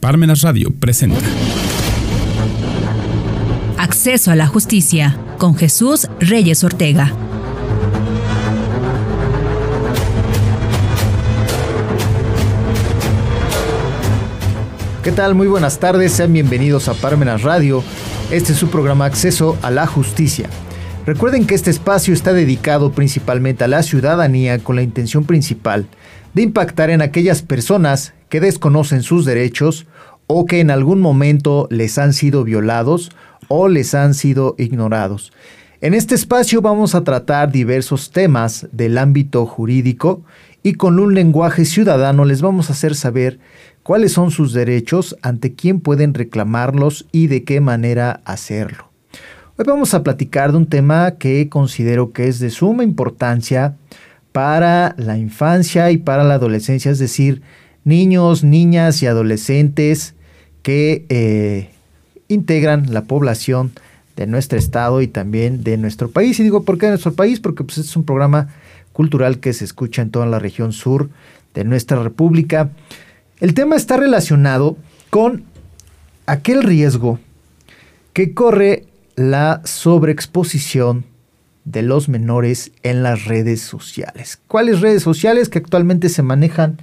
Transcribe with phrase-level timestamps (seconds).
[0.00, 1.18] Parmenas Radio presenta.
[3.78, 7.12] Acceso a la justicia con Jesús Reyes Ortega.
[15.02, 15.34] ¿Qué tal?
[15.34, 17.82] Muy buenas tardes, sean bienvenidos a Parmenas Radio.
[18.30, 20.48] Este es su programa Acceso a la Justicia.
[21.06, 25.88] Recuerden que este espacio está dedicado principalmente a la ciudadanía con la intención principal
[26.34, 29.86] de impactar en aquellas personas que desconocen sus derechos
[30.26, 33.10] o que en algún momento les han sido violados
[33.48, 35.32] o les han sido ignorados.
[35.80, 40.22] En este espacio vamos a tratar diversos temas del ámbito jurídico
[40.62, 43.38] y con un lenguaje ciudadano les vamos a hacer saber
[43.82, 48.90] cuáles son sus derechos, ante quién pueden reclamarlos y de qué manera hacerlo.
[49.56, 53.76] Hoy vamos a platicar de un tema que considero que es de suma importancia
[54.32, 57.42] para la infancia y para la adolescencia, es decir,
[57.88, 60.14] niños, niñas y adolescentes
[60.62, 61.70] que eh,
[62.28, 63.72] integran la población
[64.14, 66.38] de nuestro estado y también de nuestro país.
[66.38, 67.40] Y digo, ¿por qué de nuestro país?
[67.40, 68.48] Porque pues, es un programa
[68.92, 71.08] cultural que se escucha en toda la región sur
[71.54, 72.70] de nuestra república.
[73.40, 74.76] El tema está relacionado
[75.08, 75.44] con
[76.26, 77.18] aquel riesgo
[78.12, 78.84] que corre
[79.16, 81.04] la sobreexposición
[81.64, 84.38] de los menores en las redes sociales.
[84.46, 86.78] ¿Cuáles redes sociales que actualmente se manejan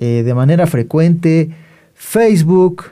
[0.00, 1.50] eh, de manera frecuente?
[1.94, 2.86] Facebook,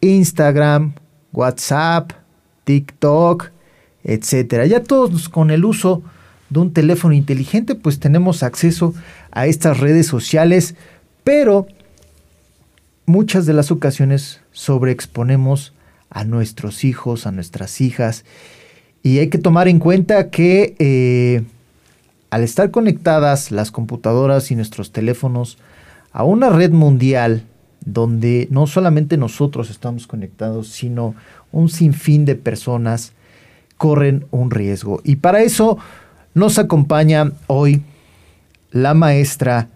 [0.00, 0.94] Instagram,
[1.32, 2.12] WhatsApp,
[2.64, 3.50] TikTok,
[4.04, 4.66] etcétera.
[4.66, 6.02] Ya todos con el uso
[6.48, 8.94] de un teléfono inteligente, pues tenemos acceso
[9.30, 10.74] a estas redes sociales,
[11.24, 11.66] pero
[13.06, 15.72] muchas de las ocasiones sobreexponemos
[16.10, 18.24] a nuestros hijos, a nuestras hijas.
[19.02, 21.42] Y hay que tomar en cuenta que eh,
[22.30, 25.58] al estar conectadas las computadoras y nuestros teléfonos
[26.12, 27.44] a una red mundial
[27.84, 31.14] donde no solamente nosotros estamos conectados, sino
[31.50, 33.12] un sinfín de personas
[33.76, 35.00] corren un riesgo.
[35.04, 35.78] Y para eso
[36.34, 37.82] nos acompaña hoy
[38.70, 39.68] la maestra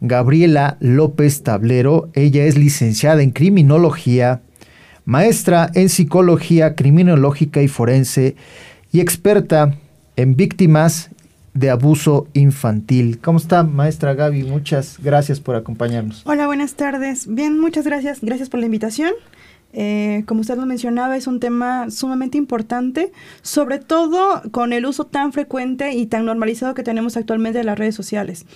[0.00, 2.10] Gabriela López Tablero.
[2.12, 4.42] Ella es licenciada en criminología
[5.04, 8.36] maestra en psicología criminológica y forense
[8.90, 9.76] y experta
[10.16, 11.10] en víctimas
[11.54, 13.20] de abuso infantil.
[13.20, 14.42] ¿Cómo está, maestra Gaby?
[14.42, 16.22] Muchas gracias por acompañarnos.
[16.26, 17.26] Hola, buenas tardes.
[17.32, 18.20] Bien, muchas gracias.
[18.20, 19.12] Gracias por la invitación.
[19.72, 25.06] Eh, como usted lo mencionaba, es un tema sumamente importante, sobre todo con el uso
[25.06, 28.46] tan frecuente y tan normalizado que tenemos actualmente de las redes sociales.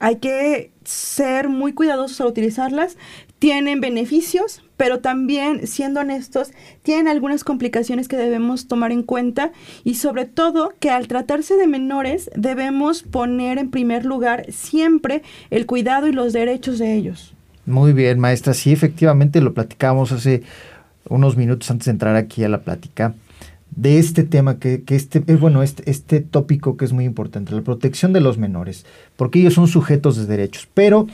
[0.00, 2.96] Hay que ser muy cuidadosos al utilizarlas.
[3.44, 9.52] Tienen beneficios, pero también, siendo honestos, tienen algunas complicaciones que debemos tomar en cuenta
[9.84, 15.66] y sobre todo que al tratarse de menores debemos poner en primer lugar siempre el
[15.66, 17.34] cuidado y los derechos de ellos.
[17.66, 18.54] Muy bien, maestra.
[18.54, 20.42] Sí, efectivamente lo platicamos hace
[21.10, 23.14] unos minutos antes de entrar aquí a la plática
[23.76, 27.62] de este tema que, este es bueno este, este tópico que es muy importante la
[27.62, 31.08] protección de los menores porque ellos son sujetos de derechos pero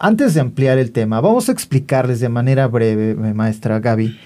[0.00, 4.18] antes de ampliar el tema, vamos a explicarles de manera breve, maestra Gaby,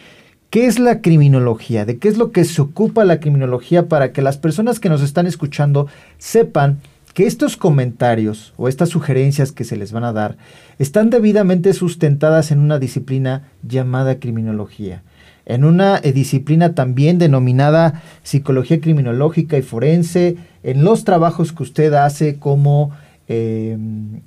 [0.49, 4.23] qué es la criminología, de qué es lo que se ocupa la criminología para que
[4.23, 6.79] las personas que nos están escuchando sepan
[7.12, 10.37] que estos comentarios o estas sugerencias que se les van a dar
[10.79, 15.03] están debidamente sustentadas en una disciplina llamada criminología,
[15.45, 21.93] en una eh, disciplina también denominada psicología criminológica y forense, en los trabajos que usted
[21.95, 22.93] hace como
[23.27, 23.77] eh,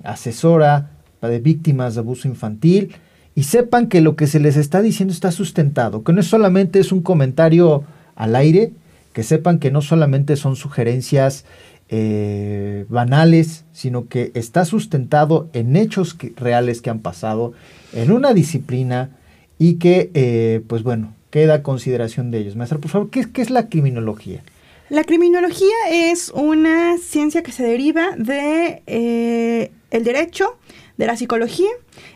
[0.04, 0.90] asesora
[1.26, 2.94] de víctimas de abuso infantil,
[3.34, 6.92] y sepan que lo que se les está diciendo está sustentado, que no solamente es
[6.92, 7.84] un comentario
[8.14, 8.72] al aire,
[9.12, 11.44] que sepan que no solamente son sugerencias
[11.88, 17.54] eh, banales, sino que está sustentado en hechos reales que han pasado,
[17.92, 19.10] en una disciplina
[19.58, 22.56] y que, eh, pues bueno, queda consideración de ellos.
[22.56, 24.42] Maestra, por favor, ¿qué, ¿qué, es la criminología?
[24.90, 30.58] La criminología es una ciencia que se deriva de eh, el derecho,
[30.98, 31.70] de la psicología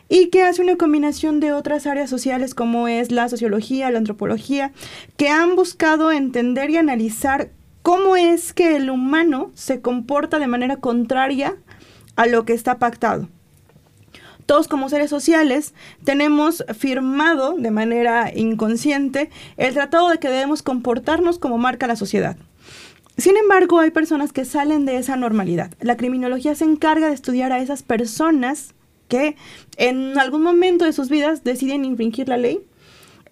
[0.08, 4.72] y que hace una combinación de otras áreas sociales como es la sociología, la antropología,
[5.16, 7.50] que han buscado entender y analizar
[7.82, 11.56] cómo es que el humano se comporta de manera contraria
[12.16, 13.28] a lo que está pactado.
[14.46, 15.72] Todos como seres sociales
[16.04, 22.36] tenemos firmado de manera inconsciente el tratado de que debemos comportarnos como marca la sociedad.
[23.16, 25.70] Sin embargo, hay personas que salen de esa normalidad.
[25.80, 28.74] La criminología se encarga de estudiar a esas personas
[29.08, 29.36] que
[29.76, 32.64] en algún momento de sus vidas deciden infringir la ley.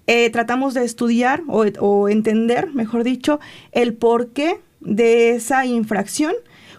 [0.06, 3.40] Eh, tratamos de estudiar o, entender, mejor dicho,
[3.72, 6.34] el porqué de esa infracción,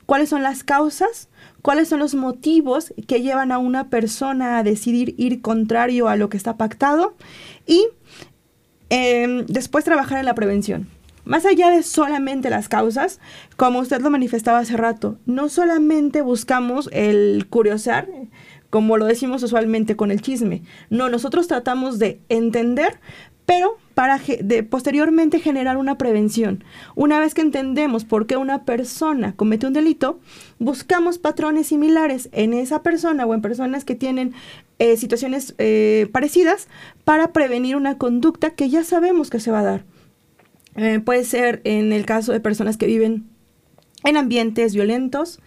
[0.06, 1.30] cuáles son las causas,
[1.62, 6.30] cuáles son los motivos que llevan a una persona a decidir ir contrario a lo
[6.30, 7.16] que está pactado
[7.66, 7.88] y
[8.90, 10.88] em, después trabajar en la prevención.
[11.26, 13.20] Más allá de solamente las causas,
[13.58, 18.08] como usted lo manifestaba hace rato, no solamente buscamos el curiosar,
[18.70, 20.64] como lo decimos usualmente con el chisme.
[20.90, 23.00] No, nosotros tratamos de entender,
[23.46, 26.64] pero para de, posteriormente generar una prevención.
[26.96, 30.20] Una vez que entendemos por qué una persona comete un delito,
[30.58, 34.34] buscamos patrones similares en esa persona o en personas que tienen
[34.80, 36.68] eh, situaciones eh, parecidas
[37.04, 39.91] para prevenir una conducta que ya sabemos que se va a dar.
[40.76, 43.30] Eh, puede ser en el caso de personas que viven
[44.04, 45.40] en ambientes violentos,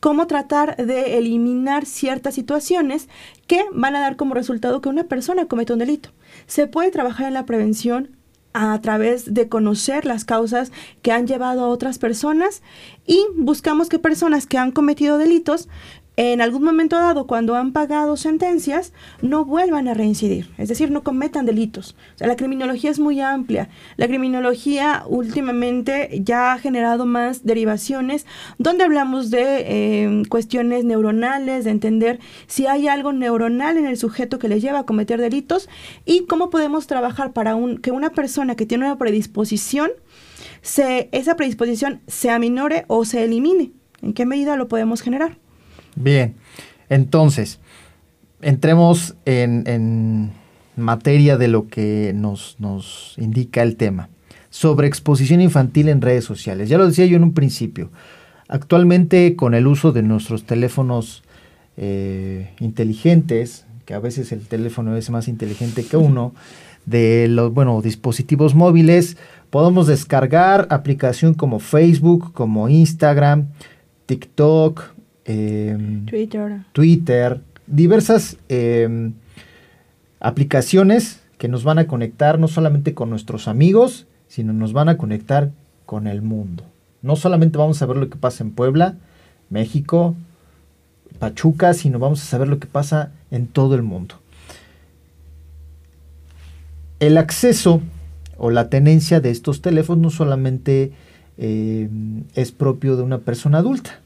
[0.00, 3.08] cómo tratar de eliminar ciertas situaciones
[3.46, 6.10] que van a dar como resultado que una persona cometa un delito.
[6.46, 8.16] Se puede trabajar en la prevención
[8.52, 10.72] a través de conocer las causas
[11.02, 12.62] que han llevado a otras personas
[13.06, 15.68] y buscamos que personas que han cometido delitos
[16.22, 21.02] en algún momento dado, cuando han pagado sentencias, no vuelvan a reincidir, es decir, no
[21.02, 21.96] cometan delitos.
[22.14, 23.70] O sea, la criminología es muy amplia.
[23.96, 28.26] La criminología últimamente ya ha generado más derivaciones
[28.58, 34.38] donde hablamos de em, cuestiones neuronales, de entender si hay algo neuronal en el sujeto
[34.38, 35.70] que le lleva a cometer delitos
[36.04, 39.90] y cómo podemos trabajar para un, que una persona que tiene una predisposición,
[40.60, 43.72] se, esa predisposición se aminore o se elimine.
[44.02, 45.38] ¿En qué medida lo podemos generar?
[45.96, 46.34] Bien,
[46.88, 47.60] entonces,
[48.42, 50.32] entremos en,
[50.76, 54.08] materia de lo que nos, nos indica el tema.
[54.48, 56.68] Sobre exposición infantil en redes sociales.
[56.68, 57.90] Ya lo decía yo en un principio.
[58.48, 61.22] Actualmente con el uso de nuestros teléfonos
[61.76, 66.32] eh, inteligentes, que a veces el teléfono es más inteligente que uno,
[66.86, 69.16] de los bueno, dispositivos móviles,
[69.50, 73.48] podemos descargar aplicación como Facebook, como Instagram,
[74.06, 74.94] TikTok,
[75.30, 76.60] Em, Twitter.
[76.72, 79.12] Twitter, diversas em,
[80.18, 84.96] aplicaciones que nos van a conectar no solamente con nuestros amigos, sino nos van a
[84.96, 85.52] conectar
[85.86, 86.64] con el mundo.
[87.02, 88.96] No solamente vamos a ver lo que pasa en Puebla,
[89.50, 90.16] México,
[91.18, 94.16] Pachuca, sino vamos a saber lo que pasa en todo el mundo.
[96.98, 97.80] El acceso
[98.36, 100.92] o la tenencia de estos teléfonos no solamente
[101.38, 104.00] em, es propio de una persona adulta,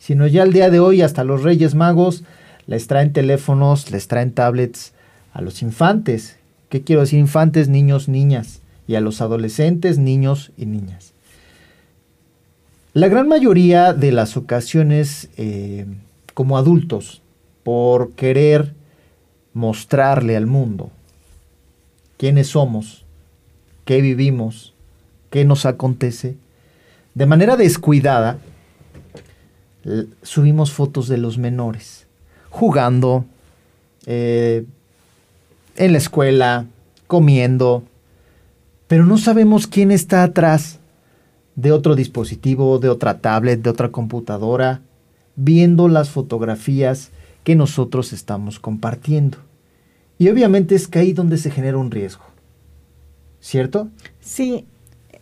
[0.00, 2.24] sino ya al día de hoy hasta los Reyes Magos
[2.66, 4.92] les traen teléfonos, les traen tablets
[5.32, 6.36] a los infantes.
[6.68, 7.18] ¿Qué quiero decir?
[7.18, 8.62] Infantes, niños, niñas.
[8.88, 11.12] Y a los adolescentes, niños y niñas.
[12.92, 15.86] La gran mayoría de las ocasiones, eh,
[16.34, 17.22] como adultos,
[17.62, 18.74] por querer
[19.52, 20.90] mostrarle al mundo
[22.16, 23.04] quiénes somos,
[23.84, 24.74] qué vivimos,
[25.30, 26.36] qué nos acontece,
[27.14, 28.38] de manera descuidada,
[30.22, 32.06] subimos fotos de los menores
[32.50, 33.24] jugando
[34.06, 34.64] eh,
[35.76, 36.66] en la escuela,
[37.06, 37.84] comiendo,
[38.86, 40.78] pero no sabemos quién está atrás
[41.54, 44.82] de otro dispositivo, de otra tablet, de otra computadora,
[45.36, 47.10] viendo las fotografías
[47.44, 49.38] que nosotros estamos compartiendo.
[50.18, 52.24] Y obviamente es que ahí donde se genera un riesgo.
[53.40, 53.88] ¿Cierto?
[54.20, 54.66] Sí.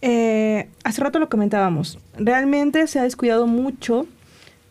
[0.00, 1.99] Eh, hace rato lo comentábamos.
[2.16, 4.06] Realmente se ha descuidado mucho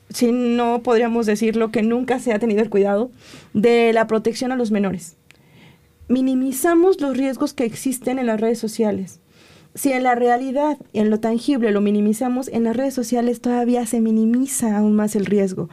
[0.09, 3.11] si no podríamos decirlo, que nunca se ha tenido el cuidado
[3.53, 5.17] de la protección a los menores.
[6.07, 9.19] Minimizamos los riesgos que existen en las redes sociales.
[9.75, 13.99] Si en la realidad, en lo tangible, lo minimizamos, en las redes sociales todavía se
[13.99, 15.69] minimiza aún más el riesgo.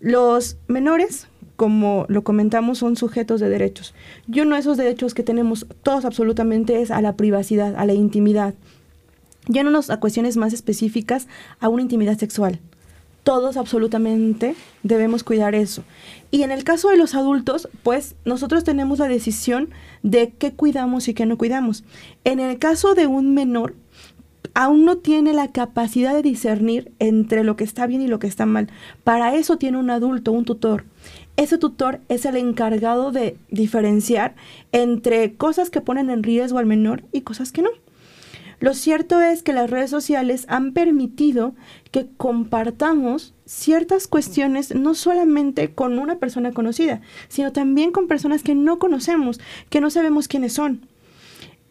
[0.00, 3.94] Los menores, como lo comentamos, son sujetos de derechos.
[4.30, 7.94] Y uno de esos derechos que tenemos todos absolutamente es a la privacidad, a la
[7.94, 8.54] intimidad.
[9.48, 11.28] No a cuestiones más específicas,
[11.60, 12.60] a una intimidad sexual
[13.26, 14.54] todos absolutamente
[14.84, 15.82] debemos cuidar eso.
[16.30, 19.70] Y en el caso de los adultos, pues nosotros tenemos la decisión
[20.04, 21.82] de qué cuidamos y qué no cuidamos.
[22.22, 23.74] En el caso de un menor,
[24.54, 28.28] aún no tiene la capacidad de discernir entre lo que está bien y lo que
[28.28, 28.70] está mal.
[29.02, 30.84] Para eso tiene un adulto, un tutor.
[31.36, 34.36] Ese tutor es el encargado de diferenciar
[34.70, 37.70] entre cosas que ponen en riesgo al menor y cosas que no.
[38.58, 41.54] Lo cierto es que las redes sociales han permitido
[41.90, 48.54] que compartamos ciertas cuestiones no solamente con una persona conocida, sino también con personas que
[48.54, 50.86] no conocemos, que no sabemos quiénes son.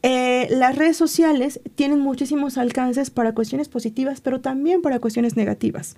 [0.03, 5.97] Eh, las redes sociales tienen muchísimos alcances para cuestiones positivas, pero también para cuestiones negativas.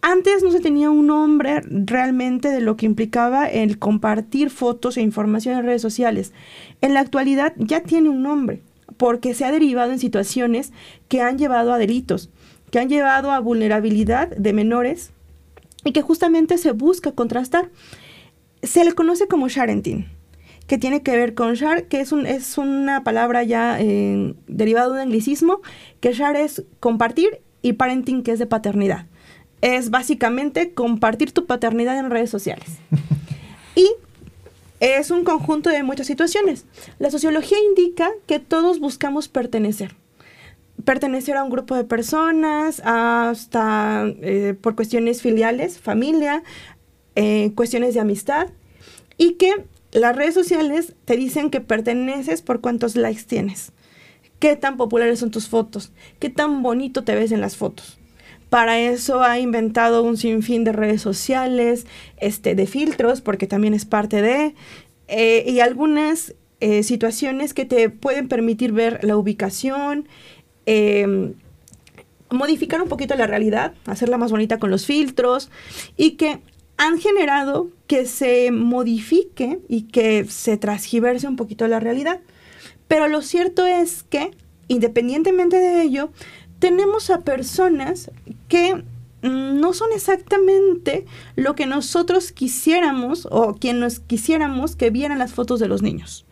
[0.00, 5.00] Antes no se tenía un nombre realmente de lo que implicaba el compartir fotos e
[5.00, 6.32] información en redes sociales.
[6.82, 8.62] En la actualidad ya tiene un nombre
[8.96, 10.72] porque se ha derivado en situaciones
[11.08, 12.30] que han llevado a delitos,
[12.70, 15.12] que han llevado a vulnerabilidad de menores
[15.84, 17.70] y que justamente se busca contrastar.
[18.62, 20.08] Se le conoce como sharenting,
[20.66, 24.86] que tiene que ver con share, que es, un, es una palabra ya eh, derivada
[24.86, 25.60] de un anglicismo,
[26.00, 29.06] que share es compartir y parenting que es de paternidad.
[29.60, 32.78] Es básicamente compartir tu paternidad en redes sociales.
[33.76, 33.88] y
[34.80, 36.66] es un conjunto de muchas situaciones.
[36.98, 39.94] La sociología indica que todos buscamos pertenecer
[40.84, 46.42] pertenecer a un grupo de personas, hasta eh, por cuestiones filiales, familia,
[47.14, 48.48] eh, cuestiones de amistad,
[49.16, 53.72] y que las redes sociales te dicen que perteneces por cuántos likes tienes,
[54.38, 57.98] qué tan populares son tus fotos, qué tan bonito te ves en las fotos.
[58.54, 61.86] Para eso ha inventado un sinfín de redes sociales,
[62.18, 64.54] este, de filtros, porque también es parte de,
[65.08, 66.34] eh, y algunas
[66.82, 70.08] situaciones que te pueden permitir ver la ubicación,
[70.66, 71.34] Em,
[72.30, 75.50] modificar un poquito la realidad, hacerla más bonita con los filtros
[75.96, 76.40] y que
[76.76, 82.20] han generado que se modifique y que se transgiverse un poquito la realidad.
[82.88, 84.32] Pero lo cierto es que,
[84.66, 86.10] independientemente de ello,
[86.64, 88.10] tenemos a personas
[88.48, 91.04] que mm, no son exactamente
[91.36, 96.24] lo que nosotros quisiéramos o quien nos quisiéramos que vieran las fotos de los niños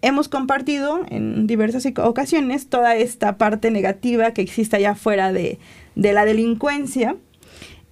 [0.00, 5.58] hemos compartido en diversas ocasiones toda esta parte negativa que existe allá afuera de,
[5.94, 7.16] la delincuencia.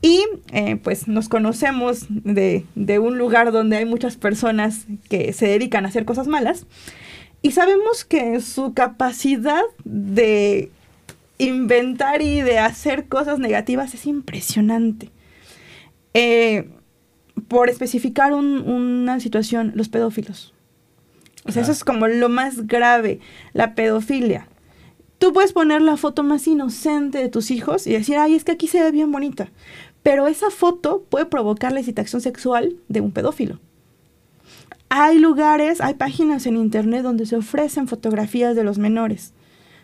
[0.01, 5.47] Y eh, pues nos conocemos de, de, un lugar donde hay muchas personas que se
[5.47, 6.67] dedican a hacer cosas malas.
[7.41, 10.71] Y sabemos que su capacidad de
[11.45, 15.11] inventar y de hacer cosas negativas es impresionante.
[16.15, 16.71] Eh,
[17.49, 20.55] por especificar una situación, los pedófilos.
[21.45, 23.21] O sea, eso es como lo más grave,
[23.53, 24.49] la pedofilia.
[25.19, 28.53] Tú puedes poner la foto más inocente de tus hijos y decir, ay, es que
[28.53, 29.51] aquí se ve bien bonita.
[30.03, 33.61] Pero esa foto puede provocar la excitación sexual de un pedófilo.
[34.89, 39.33] Hay lugares, hay páginas en internet donde se ofrecen fotografías de los menores,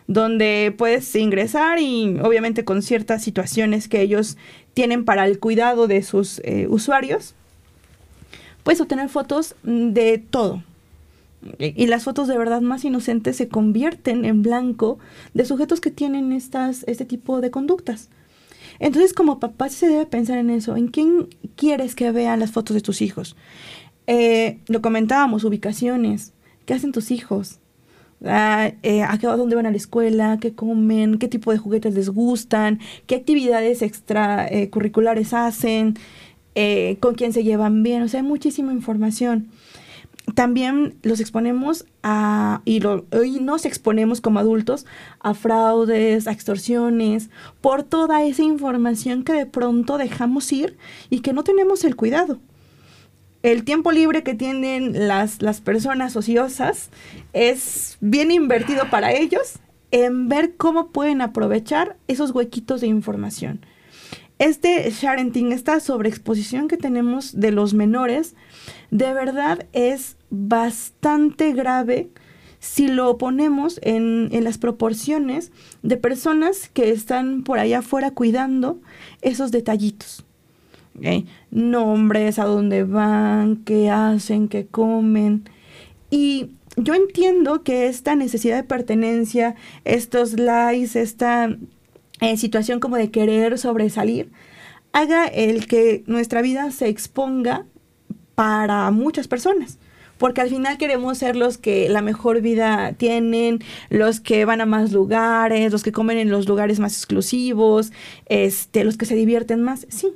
[0.09, 4.37] donde puedes ingresar y obviamente con ciertas situaciones que ellos
[4.73, 7.35] tienen para el cuidado de sus eh, usuarios,
[8.63, 10.63] puedes obtener fotos de todo,
[11.59, 14.97] y las fotos de verdad más inocentes se convierten en blanco
[15.35, 18.09] de sujetos que tienen estas, este tipo de conductas.
[18.79, 22.73] Entonces, como papá se debe pensar en eso, en quién quieres que vean las fotos
[22.73, 23.35] de tus hijos.
[24.07, 26.33] Eh, lo comentábamos, ubicaciones,
[26.65, 27.59] qué hacen tus hijos,
[28.25, 32.09] ah, eh, a, dónde van a la escuela, qué comen, qué tipo de juguetes les
[32.09, 35.95] gustan, qué actividades extracurriculares hacen,
[36.55, 39.49] eh, con quién se llevan bien, o sea, hay muchísima información.
[40.35, 44.85] También los exponemos a, y hoy nos exponemos como adultos
[45.19, 47.29] a fraudes, a extorsiones,
[47.61, 50.77] por toda esa información que de pronto dejamos ir
[51.09, 52.39] y que no tenemos el cuidado.
[53.41, 56.89] El tiempo libre que tienen las, las personas ociosas
[57.33, 59.59] es bien invertido para ellos
[59.91, 63.65] en ver cómo pueden aprovechar esos huequitos de información.
[64.39, 68.35] Este sharenting, esta sobreexposición que tenemos de los menores,
[68.89, 72.09] de verdad es bastante grave
[72.59, 78.79] si lo ponemos en, las proporciones de personas que están por allá afuera cuidando
[79.21, 80.25] esos detallitos.
[81.51, 85.43] Nombres, a dónde van, qué hacen, qué comen.
[86.09, 91.55] Y yo entiendo que esta necesidad de pertenencia, estos likes, esta
[92.21, 94.31] eh, situación como de querer sobresalir,
[94.91, 97.65] haga el que nuestra vida se exponga
[98.35, 99.79] para muchas personas
[100.19, 104.65] porque al final queremos ser los que la mejor vida tienen, los que van a
[104.65, 107.91] más lugares, los que comen en los lugares más exclusivos,
[108.27, 110.09] este, los que se divierten más, sí.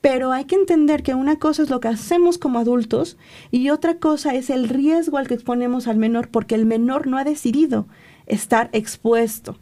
[0.00, 3.16] Pero hay que entender que una cosa es lo que hacemos como adultos
[3.50, 7.18] y otra cosa es el riesgo al que exponemos al menor porque el menor no
[7.18, 7.86] ha decidido
[8.26, 9.58] estar expuesto.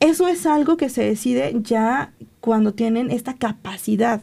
[0.00, 4.22] Eso es algo que se decide ya cuando tienen esta capacidad.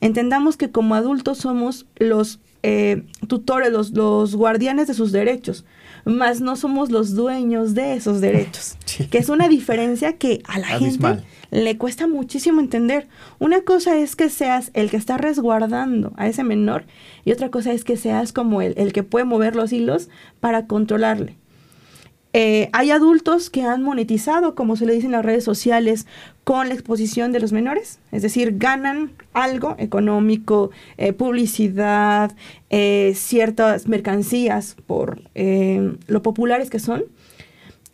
[0.00, 5.64] Entendamos que como adultos somos los eh, tutores, los, guardianes de sus derechos,
[6.08, 8.76] más no somos los dueños de esos derechos,
[9.10, 13.08] que es una diferencia que a la gente le cuesta muchísimo entender.
[13.38, 16.84] Una cosa es que seas el que está resguardando a ese menor
[17.24, 20.08] y otra cosa es que seas como el, el que puede mover los hilos
[20.40, 21.36] para controlarle.
[22.34, 26.06] Eh, hay adultos que han monetizado, como se le dice en las redes sociales,
[26.48, 32.34] con la exposición de los menores, es decir, ganan algo económico, eh, publicidad,
[32.70, 37.04] eh, ciertas mercancías por lo populares que son.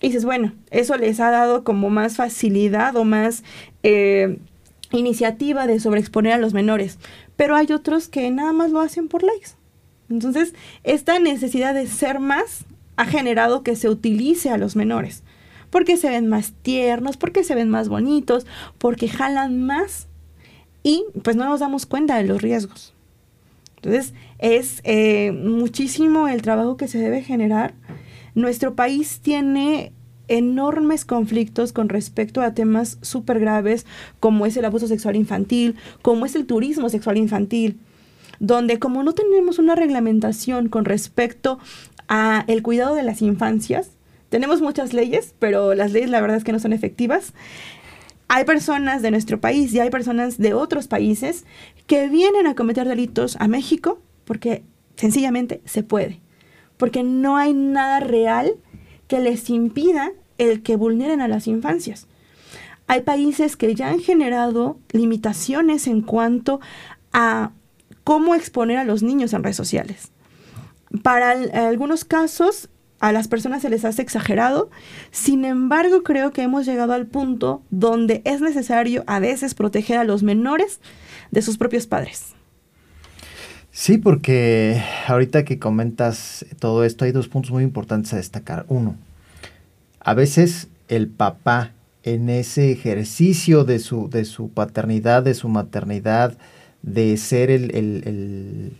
[0.00, 3.42] Y dices, bueno, eso les ha dado como más facilidad o más
[4.92, 7.00] iniciativa de sobreexponer a los menores,
[7.34, 9.50] pero hay otros que nada más lo hacen por likes.
[10.08, 15.24] Entonces, esta necesidad de ser más ha generado que se utilice a los menores,
[15.74, 18.46] porque se ven más tiernos, porque se ven más bonitos,
[18.78, 20.06] porque jalan más
[20.84, 22.94] y pues no nos damos cuenta de los riesgos.
[23.74, 27.74] Entonces, es eh, muchísimo el trabajo que se debe generar.
[28.36, 29.90] Nuestro país tiene
[30.28, 33.84] enormes conflictos con respecto a temas súper graves
[34.20, 37.80] como es el abuso sexual infantil, como es el turismo sexual infantil,
[38.38, 41.58] donde como no tenemos una reglamentación con respecto
[42.06, 43.90] a el cuidado de las infancias,
[44.34, 47.34] tenemos muchas leyes, pero las leyes la verdad es que no son efectivas.
[48.26, 51.44] Hay personas de nuestro país y hay personas de otros países
[51.86, 54.64] que vienen a cometer delitos a México porque
[54.96, 56.20] sencillamente se puede,
[56.78, 58.56] porque no hay nada real
[59.06, 62.08] que les impida el que vulneren a las infancias.
[62.88, 66.58] Hay países que ya han generado limitaciones en cuanto
[67.12, 67.52] a
[68.02, 70.10] cómo exponer a los niños en redes sociales.
[71.04, 71.30] Para
[71.68, 72.68] algunos casos,
[73.04, 74.70] a las personas se les hace exagerado,
[75.10, 80.04] sin embargo creo que hemos llegado al punto donde es necesario a veces proteger a
[80.04, 80.80] los menores
[81.30, 82.32] de sus propios padres.
[83.70, 88.64] Sí, porque ahorita que comentas todo esto hay dos puntos muy importantes a destacar.
[88.68, 88.96] Uno,
[90.00, 91.72] a veces el papá
[92.04, 96.38] en ese ejercicio de su, de su paternidad, de su maternidad,
[96.80, 98.72] de ser el,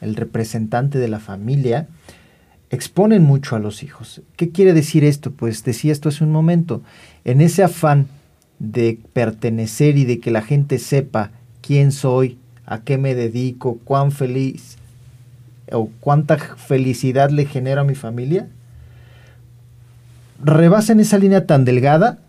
[0.00, 1.86] el representante de la familia,
[2.72, 4.22] exponen mucho a los hijos.
[4.36, 5.30] ¿Qué quiere decir esto?
[5.30, 6.82] Pues decía esto hace un momento.
[7.24, 8.08] En ese afán
[8.58, 14.10] de pertenecer y de que la gente sepa quién soy, a qué me dedico, cuán
[14.10, 14.78] feliz
[15.70, 18.48] o cuánta felicidad le genera a mi familia,
[20.42, 22.20] rebasan esa línea tan delgada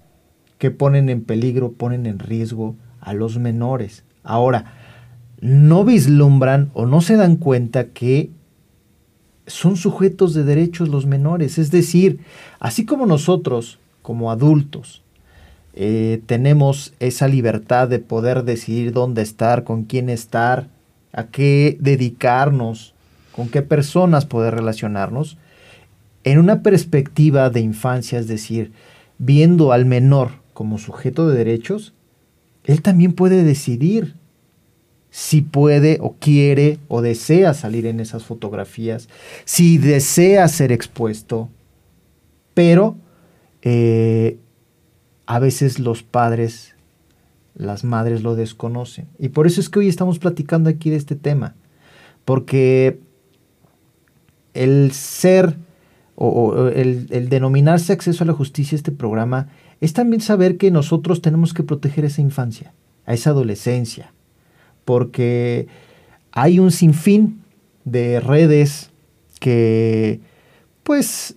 [0.58, 4.04] que ponen en peligro, ponen en riesgo a los menores.
[4.24, 4.74] Ahora,
[5.40, 8.30] no vislumbran o no se dan cuenta que
[9.48, 11.58] son sujetos de derechos los menores.
[11.58, 12.20] Es decir,
[12.60, 15.02] así como nosotros, como adultos,
[15.76, 20.70] eh, tenemos esa libertad de poder decidir dónde estar, con quién estar,
[21.12, 22.94] a qué dedicarnos,
[23.36, 25.38] con qué personas poder relacionarnos,
[26.24, 28.72] en una perspectiva de infancia, es decir,
[29.18, 31.94] viendo al menor como sujeto de derechos,
[32.64, 34.16] él también puede decidir
[35.16, 39.10] si puede o quiere o desea salir en esas fotografías,
[39.46, 41.50] si desea ser expuesto,
[42.56, 42.96] pero
[43.62, 44.40] eh,
[45.28, 46.76] a veces los padres,
[47.54, 49.08] las madres lo desconocen.
[49.20, 51.54] Y por eso es que hoy estamos platicando aquí de este tema.
[52.26, 53.00] Porque
[54.56, 55.58] el ser
[56.16, 59.50] o, el, el, denominarse acceso a la justicia, este programa,
[59.80, 62.74] es también saber que nosotros tenemos que proteger esa infancia,
[63.06, 64.12] a esa adolescencia.
[64.86, 65.68] Porque
[66.32, 67.42] hay un sinfín
[67.86, 68.90] de redes
[69.40, 70.20] que
[70.84, 71.36] pues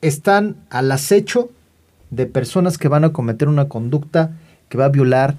[0.00, 1.50] están al acecho
[2.10, 4.32] de personas que van a cometer una conducta
[4.68, 5.36] que va a violar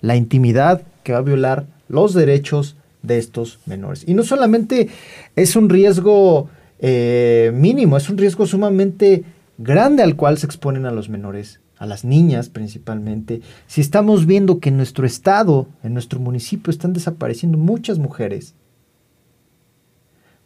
[0.00, 4.04] la intimidad, que va a violar los derechos de estos menores.
[4.06, 4.88] Y no solamente
[5.36, 9.24] es un riesgo eh, mínimo, es un riesgo sumamente
[9.56, 13.40] grande al cual se exponen a los menores, a las niñas principalmente.
[13.66, 18.54] Si estamos viendo que en nuestro estado, en nuestro municipio, están desapareciendo muchas mujeres,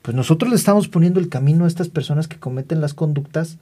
[0.03, 3.57] pues nosotros le estamos poniendo el camino a estas personas que cometen las conductas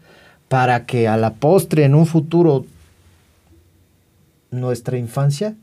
[0.49, 2.65] para que a la postre, en un futuro,
[4.51, 5.55] nuestra infancia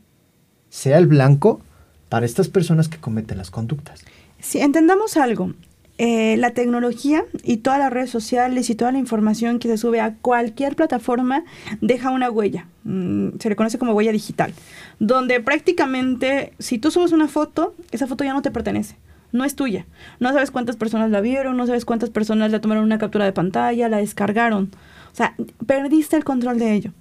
[0.70, 1.60] sea el blanco
[2.08, 4.04] para estas personas que cometen las conductas.
[4.38, 5.52] Si entendamos algo,
[5.98, 10.00] eh, la tecnología y todas las redes sociales y toda la información que se sube
[10.00, 11.44] a cualquier plataforma
[11.80, 12.66] deja una huella.
[12.84, 14.54] Mm, se le conoce como huella digital.
[14.98, 18.96] Donde prácticamente, si tú subes una foto, esa foto ya no te pertenece
[19.32, 19.86] no es tuya.
[20.20, 23.32] No sabes cuántas personas la vieron, no sabes cuántas personas le tomaron una captura de
[23.32, 24.70] pantalla, la descargaron.
[25.12, 25.34] O sea,
[25.66, 26.92] perdiste el control de ello.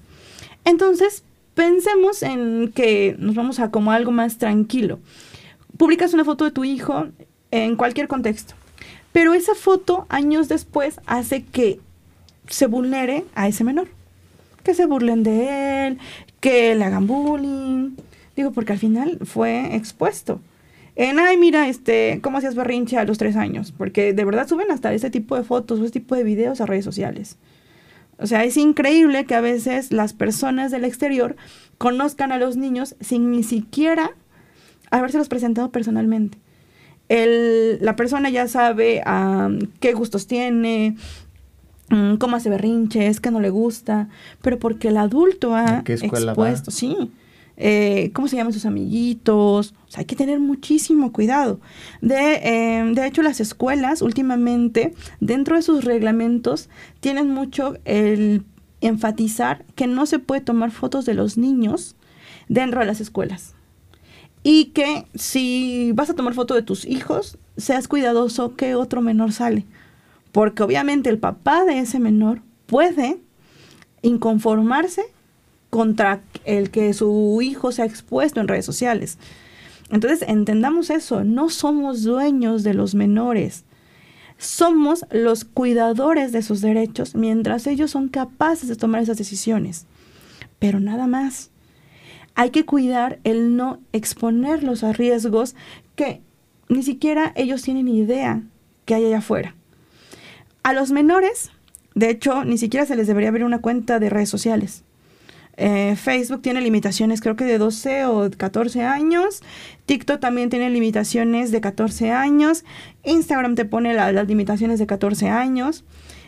[0.65, 4.99] Entonces, pensemos en que nos vamos a como algo más tranquilo.
[5.77, 7.07] Publicas una foto de tu hijo
[7.51, 8.55] en cualquier contexto,
[9.17, 11.79] pero esa foto años después hace que
[12.47, 13.87] se vulnere a ese menor.
[14.61, 15.97] Que se burlen de él,
[16.39, 17.95] que le hagan bullying.
[18.35, 20.39] Digo, porque al final fue expuesto
[20.95, 24.69] en, ay, mira, este, cómo hacías berrinche a los tres años, porque de verdad suben
[24.69, 27.37] hasta ese tipo de fotos o ese tipo de videos a redes sociales.
[28.19, 31.35] O sea, es increíble que a veces las personas del exterior
[31.79, 34.11] conozcan a los niños sin ni siquiera
[34.91, 36.37] habérselos presentado personalmente.
[37.09, 39.01] El, la persona ya sabe
[39.79, 40.95] qué gustos tiene,
[41.89, 44.09] mm, cómo hace berrinches, qué no le gusta,
[44.41, 47.11] pero porque el adulto ha expuesto, sí.
[47.55, 49.73] eh, cómo se llaman sus amiguitos.
[49.87, 51.59] O sea, hay que tener muchísimo cuidado.
[52.01, 58.43] De, eh, de hecho, las escuelas últimamente, dentro de sus reglamentos, tienen mucho el
[58.81, 61.95] enfatizar que no se puede tomar fotos de los niños
[62.47, 63.55] dentro de las escuelas.
[64.49, 69.33] Y que si vas a tomar foto de tus hijos, seas cuidadoso que otro menor
[69.33, 69.65] sale.
[70.31, 73.19] Porque obviamente el papá de ese menor puede
[74.03, 75.03] inconformarse
[75.69, 79.17] contra el que su hijo se ha expuesto en redes sociales.
[79.89, 83.65] Entonces, entendamos eso, no somos dueños de los menores.
[84.37, 89.87] Somos los cuidadores de sus derechos mientras ellos son capaces de tomar esas decisiones.
[90.57, 91.51] Pero nada más.
[92.39, 95.55] Hay que cuidar el no exponerlos a riesgos
[95.95, 96.21] que
[96.69, 98.43] ni siquiera ellos tienen idea
[98.85, 99.55] que hay allá afuera.
[100.61, 101.49] A los menores,
[101.95, 104.83] de hecho, ni siquiera se les debería abrir una cuenta de redes sociales.
[105.59, 109.41] Eh, Facebook tiene limitaciones creo que de 12 o 14 años.
[109.87, 112.65] TikTok también tiene limitaciones de 14 años.
[113.03, 115.85] Instagram te pone las limitaciones de 14 años.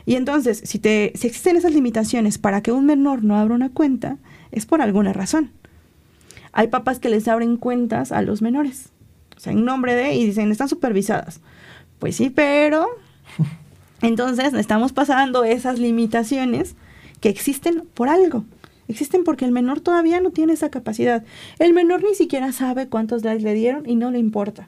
[0.08, 3.70] Y entonces, si, te, si existen esas limitaciones para que un menor no abra una
[3.70, 4.18] cuenta,
[4.52, 5.52] es por alguna razón.
[6.60, 8.90] Hay papás que les abren cuentas a los menores.
[9.38, 11.40] O sea, en nombre de, y dicen, están supervisadas.
[12.00, 12.86] Pues sí, pero...
[14.02, 16.76] Entonces, estamos pasando esas limitaciones
[17.22, 18.44] que existen por algo.
[18.90, 21.24] Existen porque el menor todavía no tiene esa capacidad.
[21.60, 24.68] El menor ni siquiera sabe cuántos likes le dieron y no le importa.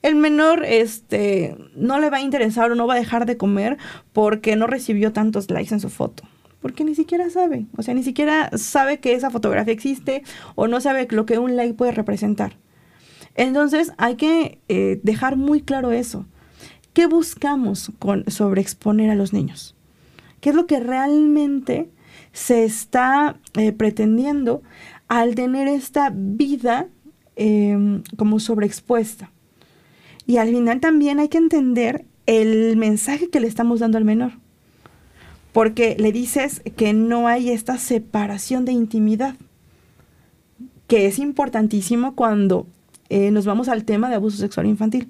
[0.00, 3.76] El menor este, no le va a interesar o no va a dejar de comer
[4.14, 6.22] porque no recibió tantos likes en su foto.
[6.66, 7.66] Porque ni siquiera sabe.
[7.76, 10.24] O sea, ni siquiera sabe que esa fotografía existe
[10.56, 12.56] o no sabe lo que un like puede representar.
[13.36, 16.26] Entonces hay que eh, dejar muy claro eso.
[16.92, 19.76] ¿Qué buscamos con sobreexponer a los niños?
[20.40, 21.88] ¿Qué es lo que realmente
[22.32, 24.62] se está eh, pretendiendo
[25.08, 26.88] al tener esta vida
[27.36, 29.30] em, como sobreexpuesta.
[30.26, 34.32] Y al final también hay que entender el mensaje que le estamos dando al menor.
[35.56, 39.36] Porque le dices que no hay esta separación de intimidad,
[40.86, 42.66] que es importantísimo cuando
[43.08, 45.08] eh, nos vamos al tema de abuso sexual infantil.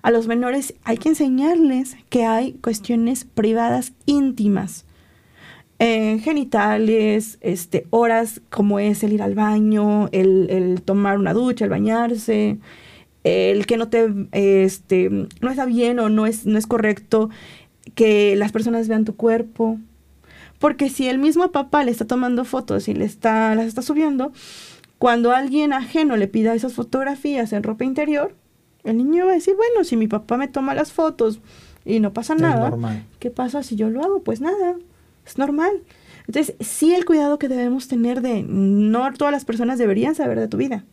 [0.00, 4.86] A los menores hay que enseñarles que hay cuestiones privadas íntimas
[5.78, 12.56] genitales, este, horas como es el ir al baño, el, tomar una ducha, el bañarse,
[13.22, 17.28] el que no te, este, no está bien o no es, no es correcto
[17.94, 19.78] que las personas vean tu cuerpo.
[20.58, 24.32] Porque si el mismo papá le está tomando fotos y le está, las está subiendo,
[24.98, 28.34] cuando alguien ajeno le pida esas fotografías en ropa interior,
[28.84, 31.40] el niño va a decir, bueno, si mi papá me toma las fotos
[31.84, 32.74] y no pasa nada,
[33.18, 34.22] ¿qué pasa si yo lo hago?
[34.22, 34.76] Pues nada,
[35.26, 35.82] es normal.
[36.26, 40.48] Entonces, sí el cuidado que debemos tener de no todas las personas deberían saber de
[40.48, 40.84] tu vida.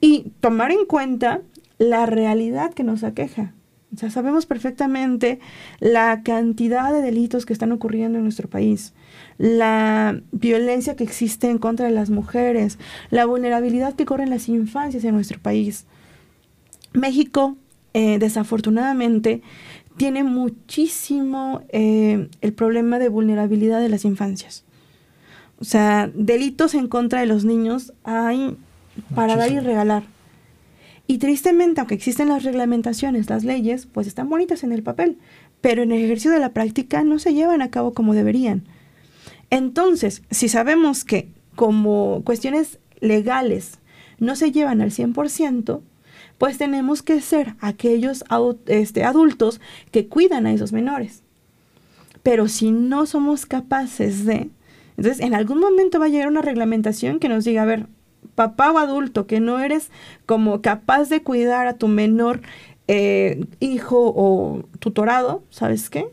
[0.00, 1.42] Y tomar en cuenta
[1.78, 3.52] la realidad que nos aqueja.
[3.92, 5.40] O sea, sabemos perfectamente
[5.80, 8.92] la cantidad de delitos que están ocurriendo en nuestro país,
[9.36, 12.78] la violencia que existe en contra de las mujeres,
[13.10, 15.86] la vulnerabilidad que corren las infancias en nuestro país.
[16.92, 17.56] México,
[17.92, 19.42] eh, desafortunadamente,
[19.96, 24.64] tiene muchísimo eh, el problema de vulnerabilidad de las infancias.
[25.58, 28.56] O sea, delitos en contra de los niños hay
[29.14, 30.04] para dar y regalar.
[31.10, 35.18] Y tristemente, aunque existen las reglamentaciones, las leyes, pues están bonitas en el papel,
[35.60, 38.62] pero en el ejercicio de la práctica no se llevan a cabo como deberían.
[39.50, 43.80] Entonces, si sabemos que como cuestiones legales
[44.20, 45.80] no se llevan al 100%,
[46.38, 48.22] pues tenemos que ser aquellos
[48.66, 51.24] este, adultos que cuidan a esos menores.
[52.22, 54.50] Pero si no somos capaces de,
[54.96, 57.88] entonces en algún momento va a llegar una reglamentación que nos diga, a ver,
[58.34, 59.90] papá o adulto, que no eres
[60.26, 62.40] como capaz de cuidar a tu menor
[62.88, 66.06] eh, hijo o tutorado, ¿sabes qué?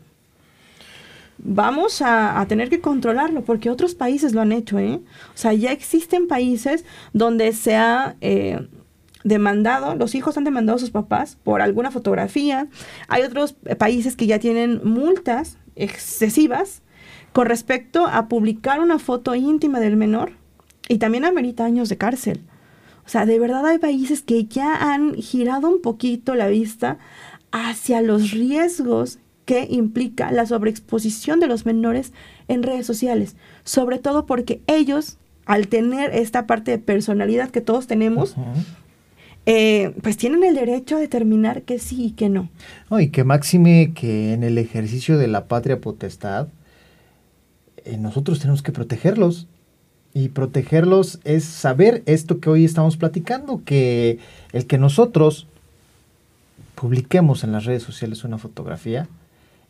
[1.38, 5.00] Vamos a, tener que controlarlo porque otros países lo han hecho, ¿eh?
[5.34, 8.68] O sea, ya existen países donde se ha eh,
[9.24, 12.68] demandado, los hijos han demandado a sus papás por alguna fotografía.
[13.08, 16.82] Hay otros países que ya tienen multas excesivas
[17.32, 20.32] con respecto a publicar una foto íntima del menor
[20.88, 22.40] y también amerita años de cárcel.
[23.06, 26.98] O sea, de verdad hay países que ya han girado un poquito la vista
[27.52, 32.12] hacia los riesgos que implica la sobreexposición de los menores
[32.48, 37.86] en redes sociales, sobre todo porque ellos, al tener esta parte de personalidad que todos
[37.86, 38.36] tenemos,
[39.46, 42.50] eh, pues tienen el derecho a determinar que sí y que no.
[43.00, 46.48] y que máxime que en el ejercicio de la patria potestad,
[47.86, 49.48] eh, nosotros tenemos que protegerlos.
[50.18, 54.18] Y protegerlos es saber esto que hoy estamos platicando, que
[54.52, 55.46] el que nosotros
[56.74, 59.06] publiquemos en las redes sociales una fotografía,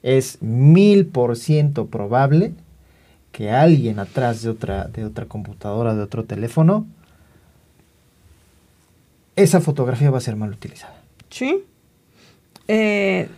[0.02, 2.54] es mil por ciento probable
[3.30, 6.86] que alguien atrás de otra, de otra computadora, de otro teléfono,
[9.36, 10.98] esa fotografía va a ser mal utilizada.
[11.28, 11.62] Sí.
[12.68, 13.28] Eh,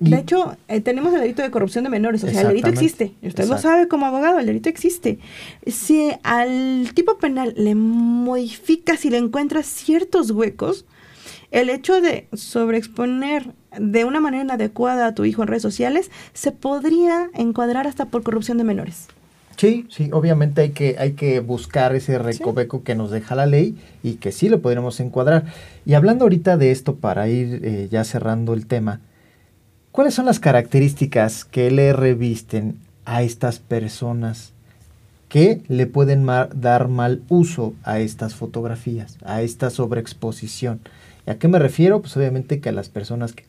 [0.00, 3.12] de hecho, eh, tenemos el delito de corrupción de menores, o sea, el delito existe.
[3.22, 5.18] Usted lo sabe como abogado, el delito existe.
[5.66, 10.86] Si al tipo penal le modificas y le encuentras ciertos huecos,
[11.50, 16.50] el hecho de sobreexponer de una manera inadecuada a tu hijo en redes sociales se
[16.50, 19.08] podría encuadrar hasta por corrupción de menores.
[19.56, 23.76] Sí, sí, obviamente hay que, hay que buscar ese recoveco que nos deja la ley
[24.02, 25.44] y que sí lo podremos encuadrar.
[25.84, 29.00] Y hablando ahorita de esto para ir eh, ya cerrando el tema,
[29.92, 34.52] ¿cuáles son las características que le revisten a estas personas
[35.28, 40.80] que le pueden dar mal uso a estas fotografías, a esta sobreexposición?
[41.26, 42.00] ¿Y a qué me refiero?
[42.00, 43.44] Pues obviamente que a las personas que,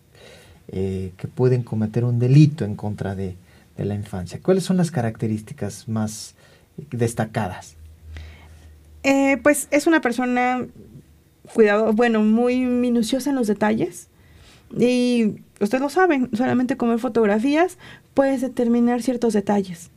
[0.67, 3.35] eh, que pueden cometer un delito en contra de,
[3.77, 4.39] de la infancia.
[4.41, 6.35] ¿Cuáles son las características más
[6.91, 7.75] destacadas?
[9.03, 10.65] Eh, pues es una persona
[11.53, 14.07] cuidado, bueno, muy minuciosa en los detalles.
[14.77, 17.77] Y ustedes lo saben, solamente con ver fotografías
[18.13, 19.91] puedes determinar ciertos detalles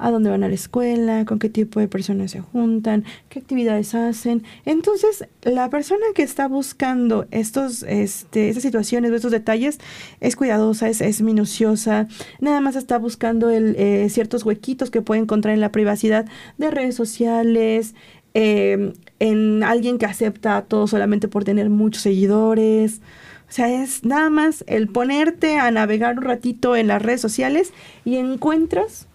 [0.00, 3.94] a dónde van a la escuela, con qué tipo de personas se juntan, qué actividades
[3.94, 4.42] hacen.
[4.64, 9.78] Entonces, la persona que está buscando estos, este, estas situaciones, estos detalles,
[10.20, 12.08] es cuidadosa, es, minuciosa,
[12.40, 16.24] nada más está buscando el, eh, ciertos huequitos que puede encontrar en la privacidad
[16.56, 17.94] de redes sociales,
[18.32, 23.02] em, en alguien que acepta a todo solamente por tener muchos seguidores.
[23.50, 27.72] O sea, es nada más el ponerte a navegar un ratito en las redes sociales
[28.04, 29.08] y encuentras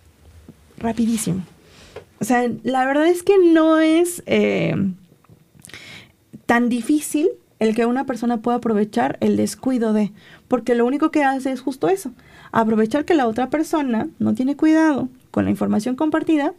[0.77, 1.41] rapidísimo.
[2.19, 4.75] O sea, la verdad es que no es eh,
[6.45, 10.11] tan difícil el que una persona pueda aprovechar el descuido de,
[10.49, 12.11] porque lo único que hace es justo eso,
[12.51, 16.53] aprovechar que la otra persona no tiene cuidado con la información compartida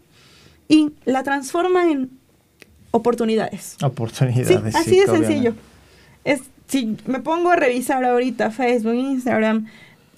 [0.67, 2.11] y la transforma en
[2.91, 3.77] oportunidades.
[3.83, 4.49] Oportunidades.
[4.49, 5.55] Sí, así de sencillo.
[6.25, 9.67] Es, si me pongo a revisar ahorita Facebook, Instagram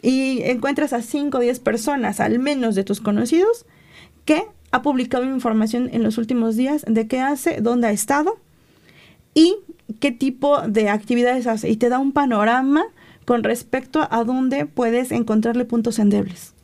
[0.02, 3.66] y encuentras a 5 o 10 personas, al menos de tus conocidos,
[4.24, 8.38] que ha publicado información en los últimos días de qué hace, dónde ha estado
[9.34, 9.56] y
[10.00, 11.68] qué tipo de actividades hace.
[11.68, 12.84] Y te da un panorama
[13.24, 16.54] con respecto a dónde puedes encontrarle puntos endebles.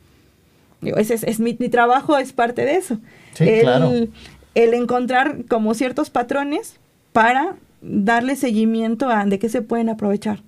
[0.81, 2.99] Ese es, mi, trabajo es parte de eso.
[3.39, 4.11] el,
[4.55, 6.79] el encontrar como ciertos patrones
[7.11, 10.43] para darle seguimiento a de qué se pueden aprovechar.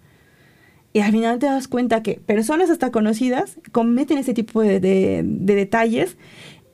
[0.94, 5.56] Y al final te das cuenta que personas hasta conocidas cometen ese tipo de, de
[5.56, 6.18] detalles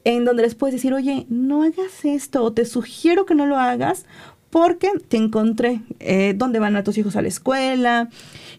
[0.05, 3.57] en donde les puedes decir, oye, no hagas esto, o te sugiero que no lo
[3.57, 4.05] hagas
[4.49, 8.09] porque te encontré eh, dónde van a tus hijos a la escuela,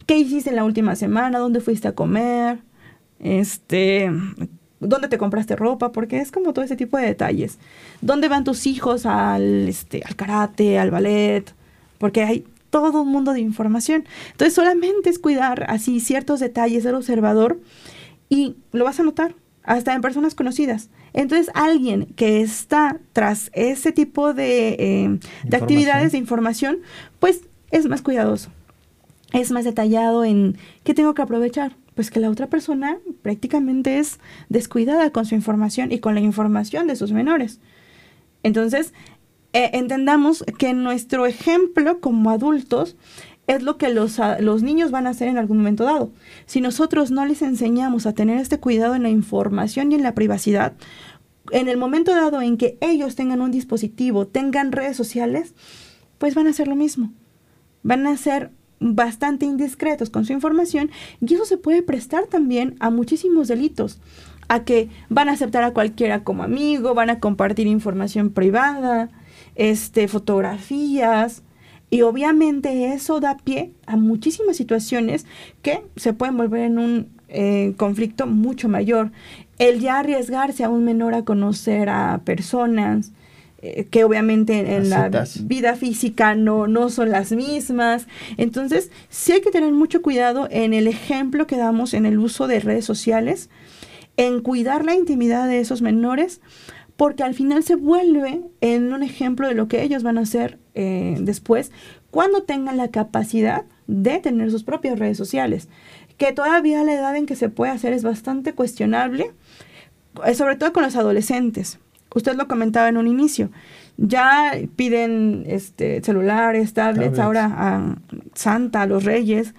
[0.06, 2.58] qué hiciste en la última semana, dónde fuiste a comer,
[3.20, 4.10] este,
[4.80, 7.58] dónde te compraste ropa, porque es como todo ese tipo de detalles.
[8.00, 11.54] ¿Dónde van tus hijos al, este, al karate, al ballet?
[12.04, 14.04] Porque hay todo un mundo de información.
[14.32, 17.62] Entonces solamente es cuidar así ciertos detalles, ser observador
[18.28, 20.90] y lo vas a notar, hasta en personas conocidas.
[21.14, 26.80] Entonces, alguien que está tras ese tipo de, eh, de actividades de información,
[27.20, 27.40] pues
[27.70, 28.50] es más cuidadoso,
[29.32, 31.74] es más detallado en qué tengo que aprovechar.
[31.94, 34.18] Pues que la otra persona prácticamente es
[34.50, 37.60] descuidada con su información y con la información de sus menores.
[38.42, 38.92] Entonces,
[39.54, 42.96] eh, entendamos que nuestro ejemplo como adultos
[43.46, 46.10] es lo que los, los, niños van a hacer en algún momento dado.
[46.46, 50.14] Si nosotros no les enseñamos a tener este cuidado en la información y en la
[50.14, 50.72] privacidad,
[51.52, 55.54] en el momento dado en que ellos tengan un dispositivo, tengan redes sociales,
[56.18, 57.12] pues van a hacer lo mismo.
[57.82, 60.90] Van a ser bastante indiscretos con su información
[61.20, 64.00] y eso se puede prestar también a muchísimos delitos,
[64.48, 69.10] a que van a aceptar a cualquiera como amigo, van a compartir información privada,
[69.54, 71.42] este, fotografías,
[71.90, 75.26] y obviamente eso da pie a muchísimas situaciones
[75.62, 79.12] que se pueden volver en un eh, conflicto mucho mayor.
[79.58, 83.12] El ya arriesgarse a un menor a conocer a personas
[83.66, 85.08] eh, que obviamente en la
[85.40, 88.08] vida física no, no son las mismas.
[88.36, 92.46] Entonces, sí hay que tener mucho cuidado en el ejemplo que damos en el uso
[92.46, 93.48] de redes sociales,
[94.16, 96.40] en cuidar la intimidad de esos menores,
[96.96, 100.58] porque al final se vuelve en un ejemplo de lo que ellos van a hacer
[100.74, 101.72] eh, después
[102.10, 105.68] cuando tengan la capacidad de tener sus propias redes sociales,
[106.16, 109.32] que todavía la edad en que se puede hacer es bastante cuestionable,
[110.24, 111.80] eh, sobre todo con los adolescentes.
[112.14, 113.50] usted lo comentaba en un inicio,
[113.96, 117.96] ya piden este, celulares, tablets, ahora a
[118.34, 119.54] Santa, a los Reyes.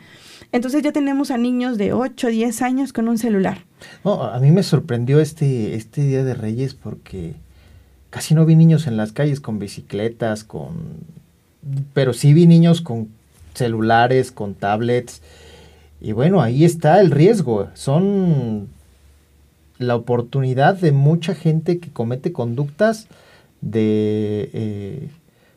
[0.55, 3.57] Entonces ya tenemos a niños de 8, 10 años con un celular.
[4.05, 7.33] No, a mí me sorprendió este, este Día de Reyes porque
[8.09, 10.77] casi no vi niños en las calles con bicicletas, con...
[11.93, 13.09] Pero sí vi niños con
[13.53, 15.21] celulares, con tablets.
[15.99, 17.67] Y bueno, ahí está el riesgo.
[17.73, 18.69] Son
[19.77, 23.09] la oportunidad de mucha gente que comete conductas
[23.59, 25.09] de, eh,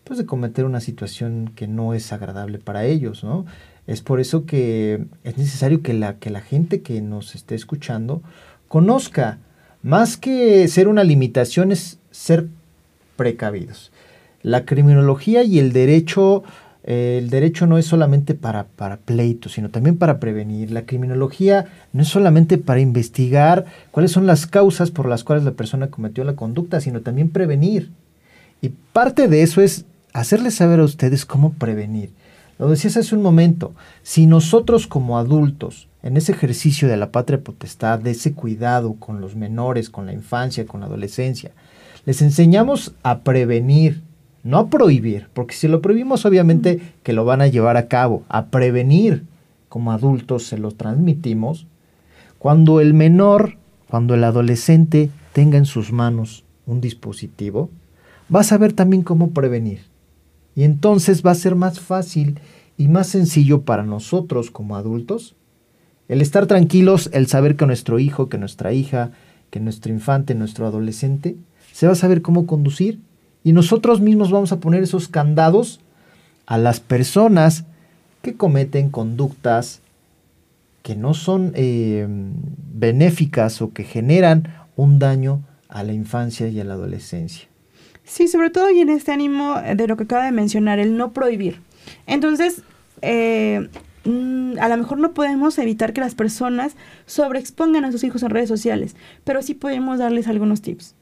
[0.03, 3.47] pues de cometer una situación que no es agradable para ellos, ¿no?
[3.89, 8.23] Es por eso que es necesario que la, que la gente que nos esté escuchando
[8.69, 9.39] conozca,
[9.83, 12.49] más que ser una limitación, es ser
[13.17, 13.91] precavidos.
[14.43, 16.45] La criminología y el derecho
[16.85, 20.71] el derecho no es solamente para, para pleitos, sino también para prevenir.
[20.71, 25.51] La criminología no es solamente para investigar cuáles son las causas por las cuales la
[25.53, 27.91] persona cometió la conducta, sino también prevenir.
[28.63, 32.11] Y parte de eso es hacerles saber a ustedes cómo prevenir.
[32.59, 37.43] Lo decías hace un momento, si nosotros como adultos, en ese ejercicio de la patria
[37.43, 41.53] potestad, de ese cuidado con los menores, con la infancia, con la adolescencia,
[42.05, 44.03] les enseñamos a prevenir
[44.49, 48.23] no a prohibir, porque si lo prohibimos obviamente que lo van a llevar a cabo,
[48.29, 49.25] a prevenir
[49.69, 51.67] como adultos se lo transmitimos,
[52.39, 53.57] cuando el menor,
[53.91, 57.69] cuando el adolescente tenga en sus manos un dispositivo,
[58.35, 59.81] va a saber también cómo prevenir.
[60.55, 62.41] Y entonces va a ser más fácil
[62.77, 65.37] y más sencillo para nosotros como adultos
[66.09, 69.11] el estar tranquilos, el saber que nuestro hijo, que nuestra hija,
[69.51, 71.37] que nuestro infante, nuestro adolescente,
[71.73, 73.01] se va a saber cómo conducir
[73.45, 75.81] y nosotros mismos vamos a poner esos candados
[76.47, 77.65] a las personas
[78.23, 79.81] que cometen conductas
[80.83, 82.07] que no son eh,
[82.75, 87.49] benéficas o que generan un daño a la infancia y a la adolescencia.
[88.09, 91.13] Sí, sobre todo y en este ánimo de lo que acaba de mencionar, el no
[91.13, 91.61] prohibir.
[92.07, 92.63] Entonces,
[93.03, 93.69] eh,
[94.05, 98.31] mm, a lo mejor no podemos evitar que las personas sobreexpongan a sus hijos en
[98.31, 100.95] redes sociales, pero sí podemos darles algunos tips.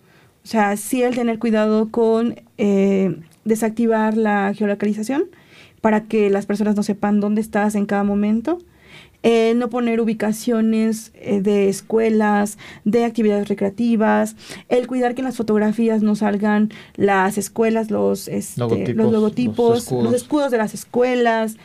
[0.45, 5.27] O sea, sí el tener cuidado con eh, desactivar la geolocalización
[5.81, 8.59] para que las personas no sepan dónde estás en cada momento.
[9.23, 14.37] Eh, no poner ubicaciones eh, de escuelas, de actividades recreativas,
[14.69, 19.93] el cuidar que en las fotografías no salgan las escuelas, los, este, logotipos, los, logotipos
[19.93, 20.51] los, escudos.
[20.51, 21.57] de las escuelas.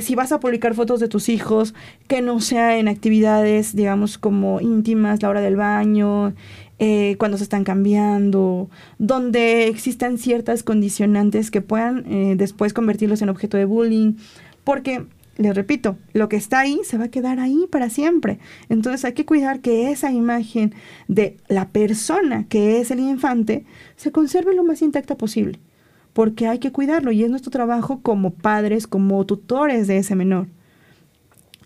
[0.00, 1.74] si vas a publicar fotos de tus hijos,
[2.08, 6.34] que no sea en actividades, digamos, como íntimas, la hora del baño,
[6.80, 13.28] eh, cuando se están cambiando, donde existan ciertas condicionantes que puedan eh, después convertirlos en
[13.28, 14.14] objeto de bullying,
[14.64, 15.04] porque,
[15.36, 18.38] les repito, lo que está ahí se va a quedar ahí para siempre.
[18.68, 20.74] Entonces hay que cuidar que esa imagen
[21.08, 23.64] de la persona que es el infante
[23.96, 25.58] se conserve lo más intacta posible,
[26.12, 30.46] porque hay que cuidarlo y es nuestro trabajo como padres, como tutores de ese menor.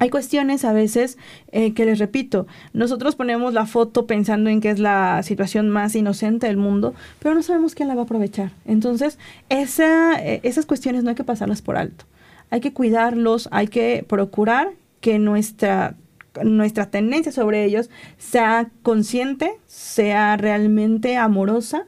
[0.01, 1.19] Hay cuestiones a veces
[1.51, 5.97] eh, que les repito, nosotros ponemos la foto pensando en que es la situación más
[5.97, 8.53] inocente del mundo, pero no sabemos quién la va a aprovechar.
[8.65, 9.19] Entonces,
[9.51, 12.05] eh, esas cuestiones no hay que pasarlas por alto.
[12.51, 15.95] Hay que cuidarlos, hay que procurar que nuestra,
[16.43, 21.87] nuestra tendencia sobre ellos sea consciente, sea realmente amorosa,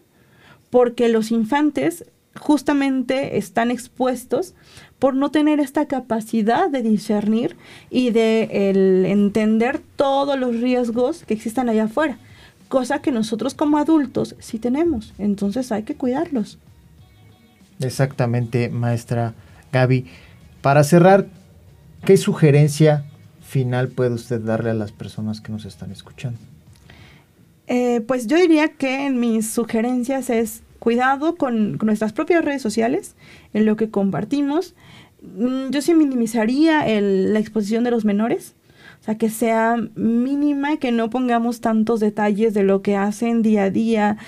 [0.70, 2.04] porque los infantes
[2.38, 4.54] justamente están expuestos
[4.98, 7.56] por no tener esta capacidad de discernir
[7.90, 12.18] y de el entender todos los riesgos que existan allá afuera,
[12.68, 16.58] cosa que nosotros como adultos sí tenemos, entonces hay que cuidarlos.
[17.80, 19.34] Exactamente, maestra
[19.72, 20.06] Gaby.
[20.62, 21.26] Para cerrar,
[22.04, 23.04] ¿qué sugerencia
[23.40, 26.38] final puede usted darle a las personas que nos están escuchando?
[27.66, 33.14] Eh, pues yo diría que mis sugerencias es cuidado con, nuestras propias redes sociales,
[33.54, 34.74] en lo que compartimos.
[35.22, 38.54] Mm, yo sí minimizaría la exposición de los menores,
[39.00, 43.64] o sea, que sea mínima que no pongamos tantos detalles de lo que hacen día
[43.64, 44.18] a día,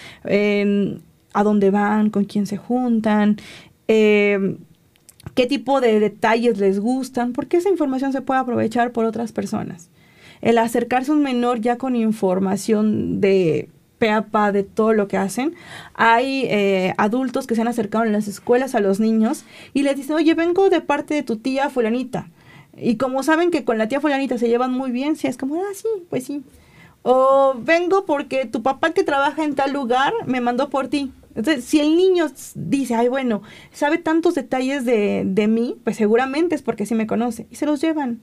[1.35, 3.37] a dónde van, con quién se juntan,
[3.87, 4.59] em,
[5.35, 9.89] qué tipo de detalles les gustan, porque esa información se puede aprovechar por otras personas.
[10.41, 13.69] El acercarse a un menor ya con información de
[14.03, 15.55] peapa de todo lo que hacen.
[15.95, 19.95] Hay eh, adultos que se han acercado en las escuelas a los niños y les
[19.95, 22.29] dicen, oye, vengo de parte de tu tía fulanita.
[22.77, 25.63] Y como saben que con la tía fulanita se llevan muy bien, si es como,
[25.63, 26.43] ah, sí, pues sí.
[27.03, 31.13] O vengo porque tu papá que trabaja en tal lugar me mandó por ti.
[31.35, 36.55] Entonces, si el niño dice, ay, bueno, sabe tantos detalles de, de mí, pues seguramente
[36.55, 37.47] es porque sí me conoce.
[37.51, 38.21] Y se los llevan.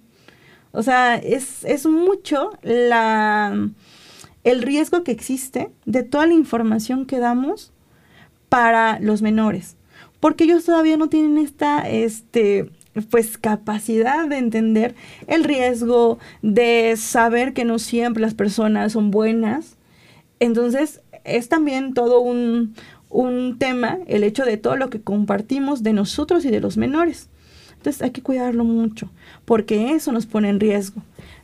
[0.72, 3.70] O sea, es, es mucho la
[4.44, 7.72] el riesgo que existe de toda la información que damos
[8.48, 9.76] para los menores,
[10.20, 12.72] porque ellos todavía no tienen esta, este,
[13.10, 14.96] pues capacidad de entender
[15.28, 19.78] el riesgo, de saber que no siempre las personas son buenas.
[20.40, 22.76] Entonces, es también todo un,
[23.10, 27.30] un tema el hecho de todo lo que compartimos de nosotros y de los menores.
[27.78, 29.10] Entonces hay que cuidarlo mucho,
[29.46, 31.02] porque eso nos pone en riesgo.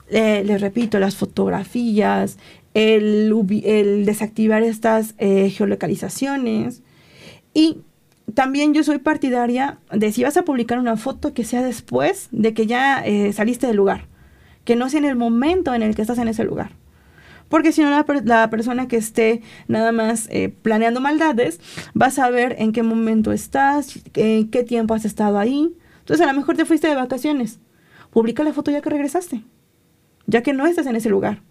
[0.09, 2.38] les repito, las fotografías,
[2.74, 6.82] el, el desactivar estas eh, geolocalizaciones.
[7.53, 7.78] Y
[8.34, 12.53] también yo soy partidaria de si vas a publicar una foto que sea después de
[12.53, 14.07] que ya eh, saliste del lugar,
[14.66, 16.72] que no sea en el momento en el que estás en ese lugar.
[17.56, 21.62] Porque si no, la, persona que esté nada más eh, planeando maldades
[21.99, 25.74] va a saber en qué momento estás, en qué tiempo has estado ahí.
[25.99, 27.62] Entonces, a lo mejor te fuiste de vacaciones.
[28.12, 29.45] Publica la foto ya que regresaste,
[30.28, 31.43] ya que no estás en ese lugar.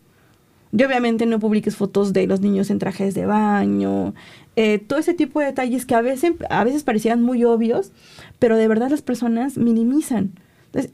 [0.76, 4.12] Y obviamente no publiques fotos de los niños en trajes de baño,
[4.56, 7.92] eh, todo ese tipo de detalles que a veces, a veces parecían muy obvios,
[8.38, 10.32] pero de verdad las personas minimizan.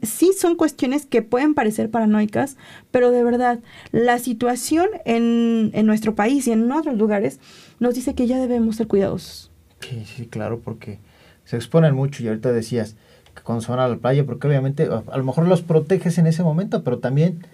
[0.03, 2.57] Sí son cuestiones que pueden parecer paranoicas,
[2.91, 3.59] pero de verdad,
[3.91, 7.39] la situación en, en nuestro país y en otros lugares
[7.79, 9.51] nos dice que ya debemos ser cuidadosos.
[9.79, 10.99] Sí, sí, claro, porque
[11.45, 12.95] se exponen mucho y ahorita decías
[13.35, 16.27] que cuando se van a la playa, porque obviamente a lo mejor los proteges en
[16.27, 17.45] ese momento, pero también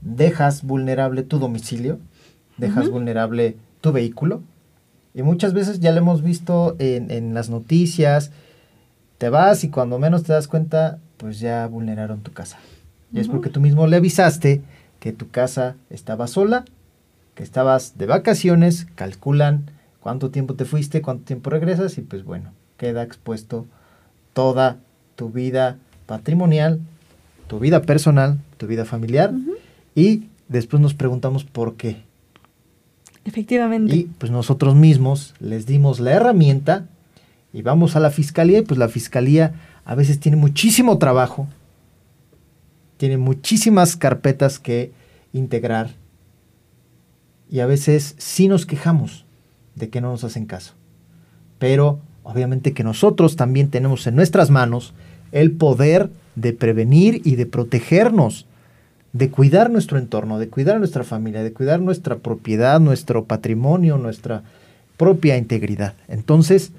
[0.00, 1.98] dejas vulnerable tu domicilio,
[2.56, 4.42] dejas vulnerable tu vehículo.
[5.14, 8.32] Y muchas veces ya lo hemos visto en, en, las noticias,
[9.18, 12.58] te vas y cuando menos te das cuenta, pues ya vulneraron tu casa.
[13.12, 14.62] Y es porque tú mismo le avisaste
[14.98, 16.64] que tu casa estaba sola,
[17.34, 22.52] que estabas de vacaciones, calculan cuánto tiempo te fuiste, cuánto tiempo regresas y pues bueno,
[22.76, 23.66] queda expuesto
[24.32, 24.78] toda
[25.14, 26.80] tu vida patrimonial,
[27.46, 29.32] tu vida personal, tu vida familiar
[29.94, 32.02] y después nos preguntamos por qué.
[33.24, 33.96] Efectivamente.
[33.96, 36.86] Y pues nosotros mismos les dimos la herramienta
[37.52, 39.54] y vamos a la fiscalía y pues la fiscalía
[39.84, 41.46] a veces tiene muchísimo trabajo,
[42.96, 44.92] tiene muchísimas carpetas que
[45.32, 45.90] integrar
[47.50, 49.24] y a veces sí nos quejamos
[49.74, 50.74] de que no nos hacen caso.
[51.58, 54.94] Pero obviamente que nosotros también tenemos en nuestras manos
[55.32, 58.46] el poder de prevenir y de protegernos
[59.12, 64.42] de cuidar nuestro entorno, de cuidar nuestra familia, de cuidar nuestra propiedad, nuestro patrimonio, nuestra
[64.96, 65.94] propia integridad.
[66.08, 66.72] Entonces,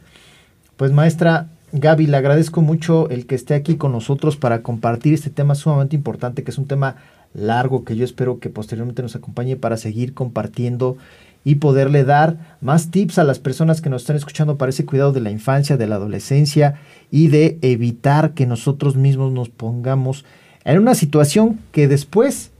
[0.75, 1.47] pues maestra
[1.77, 5.97] Gaby, le agradezco mucho el que esté aquí con nosotros para compartir este tema sumamente
[5.97, 6.95] importante, que es un tema
[7.33, 10.95] largo que yo espero que posteriormente nos acompañe para seguir compartiendo
[11.43, 15.11] y poderle dar más tips a las personas que nos están escuchando para ese cuidado
[15.11, 16.79] de la infancia, de la adolescencia
[17.11, 20.23] y de evitar que nosotros mismos nos pongamos
[20.63, 22.51] en una situación que después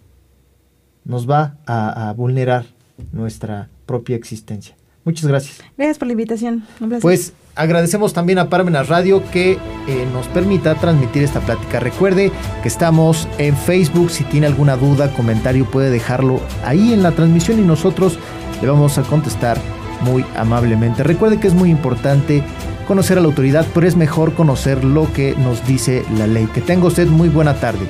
[1.06, 2.66] nos va a, vulnerar
[3.14, 4.76] nuestra propia existencia.
[5.06, 5.62] Muchas gracias.
[5.78, 6.64] Gracias por la invitación.
[7.00, 9.54] Pues agradecemos también a Parmenas Radio que
[9.88, 11.80] eh, nos permita transmitir esta plática.
[11.80, 12.32] Recuerde
[12.64, 14.10] que estamos en Facebook.
[14.10, 18.18] Si tiene alguna duda, comentario, puede dejarlo ahí en la transmisión y nosotros
[18.62, 19.60] le vamos a contestar
[20.02, 21.04] muy amablemente.
[21.04, 22.44] Recuerde que es muy importante
[22.88, 26.48] conocer a la autoridad, pero es mejor conocer lo que nos dice la ley.
[26.48, 27.86] Que tenga usted muy buena tarde.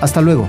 [0.00, 0.48] Hasta luego.